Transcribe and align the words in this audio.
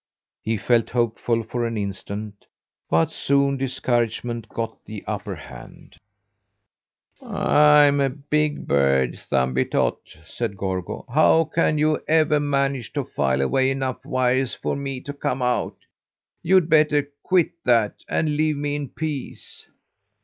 He 0.41 0.57
felt 0.57 0.89
hopeful 0.89 1.43
for 1.43 1.63
an 1.63 1.77
instant, 1.77 2.47
but 2.89 3.11
soon 3.11 3.55
discouragement 3.57 4.49
got 4.49 4.83
the 4.85 5.03
upper 5.05 5.35
hand. 5.35 5.95
"I'm 7.21 7.99
a 8.01 8.09
big 8.09 8.65
bird, 8.65 9.13
Thumbietot," 9.29 9.99
said 10.25 10.57
Gorgo; 10.57 11.05
"how 11.07 11.43
can 11.43 11.77
you 11.77 11.99
ever 12.07 12.39
manage 12.39 12.93
to 12.93 13.03
file 13.03 13.41
away 13.43 13.69
enough 13.69 14.03
wires 14.03 14.55
for 14.55 14.75
me 14.75 15.01
to 15.01 15.13
come 15.13 15.43
out? 15.43 15.77
You'd 16.41 16.67
better 16.67 17.07
quit 17.21 17.51
that, 17.65 18.03
and 18.09 18.35
leave 18.35 18.57
me 18.57 18.75
in 18.75 18.89
peace." 18.89 19.67